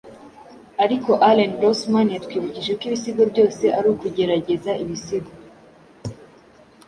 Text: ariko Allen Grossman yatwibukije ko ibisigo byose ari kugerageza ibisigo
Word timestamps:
ariko 0.83 1.11
Allen 1.29 1.51
Grossman 1.59 2.07
yatwibukije 2.13 2.71
ko 2.77 2.81
ibisigo 2.87 3.21
byose 3.31 3.63
ari 3.77 3.89
kugerageza 4.01 4.71
ibisigo 4.83 5.31